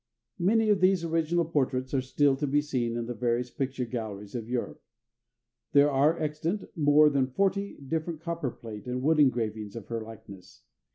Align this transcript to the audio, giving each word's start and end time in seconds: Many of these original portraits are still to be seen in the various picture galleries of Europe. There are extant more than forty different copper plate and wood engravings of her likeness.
Many 0.39 0.69
of 0.71 0.79
these 0.81 1.05
original 1.05 1.45
portraits 1.45 1.93
are 1.93 2.01
still 2.01 2.35
to 2.37 2.47
be 2.47 2.59
seen 2.59 2.97
in 2.97 3.05
the 3.05 3.13
various 3.13 3.51
picture 3.51 3.85
galleries 3.85 4.33
of 4.33 4.49
Europe. 4.49 4.81
There 5.73 5.91
are 5.91 6.19
extant 6.19 6.75
more 6.75 7.07
than 7.07 7.27
forty 7.27 7.75
different 7.77 8.19
copper 8.19 8.49
plate 8.49 8.87
and 8.87 9.03
wood 9.03 9.19
engravings 9.19 9.75
of 9.75 9.85
her 9.89 10.01
likeness. 10.01 10.63